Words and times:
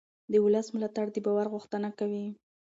د 0.31 0.33
ولس 0.45 0.67
ملاتړ 0.75 1.05
د 1.11 1.17
باور 1.25 1.47
غوښتنه 1.53 1.89
کوي 1.99 2.25